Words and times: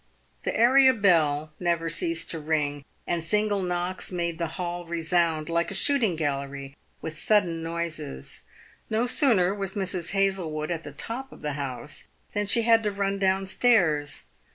The 0.41 0.57
area 0.59 0.95
bell 0.95 1.51
never 1.59 1.87
ceased 1.87 2.31
to 2.31 2.39
ring, 2.39 2.85
and 3.05 3.23
single 3.23 3.61
knocks 3.61 4.11
made 4.11 4.39
the 4.39 4.47
hall 4.57 4.83
resound, 4.87 5.47
like 5.47 5.69
a 5.69 5.75
shooting 5.75 6.15
gallery, 6.15 6.75
with 7.03 7.19
sudden 7.19 7.61
noises. 7.61 8.41
No 8.89 9.05
sooner 9.05 9.53
was 9.53 9.75
Mrs. 9.75 10.09
Hazlewood 10.09 10.71
at 10.71 10.83
the 10.83 10.91
top 10.91 11.31
of 11.31 11.41
the 11.41 11.53
house 11.53 12.07
than 12.33 12.47
she 12.47 12.63
had 12.63 12.81
to 12.81 12.91
run 12.91 13.19
down 13.19 13.45
stairs. 13.45 14.23